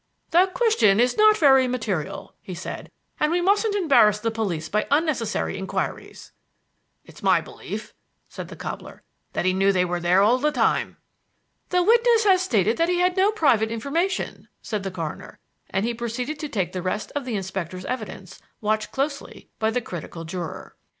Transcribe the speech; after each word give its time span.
"The 0.31 0.49
question 0.55 0.99
is 0.99 1.15
not 1.15 1.37
very 1.37 1.67
material," 1.67 2.33
he 2.41 2.55
said, 2.55 2.89
"and 3.19 3.31
we 3.31 3.39
mustn't 3.39 3.75
embarrass 3.75 4.17
the 4.17 4.31
police 4.31 4.67
by 4.67 4.87
unnecessary 4.89 5.59
inquiries." 5.59 6.31
"It's 7.05 7.21
my 7.21 7.39
belief," 7.39 7.93
said 8.27 8.47
the 8.47 8.55
cobbler, 8.55 9.03
"that 9.33 9.45
he 9.45 9.53
knew 9.53 9.71
they 9.71 9.85
were 9.85 9.99
there 9.99 10.23
all 10.23 10.39
the 10.39 10.51
time." 10.51 10.97
"The 11.69 11.83
witness 11.83 12.23
has 12.23 12.41
stated 12.41 12.77
that 12.77 12.89
he 12.89 12.97
had 12.97 13.15
no 13.15 13.31
private 13.31 13.69
information," 13.69 14.47
said 14.63 14.81
the 14.81 14.89
coroner; 14.89 15.37
and 15.69 15.85
he 15.85 15.93
proceeded 15.93 16.39
to 16.39 16.49
take 16.49 16.73
the 16.73 16.81
rest 16.81 17.11
of 17.15 17.23
the 17.23 17.35
inspector's 17.35 17.85
evidence, 17.85 18.39
watched 18.59 18.91
closely 18.91 19.51
by 19.59 19.69
the 19.69 19.81
critical 19.81 20.25
juror. 20.25 20.75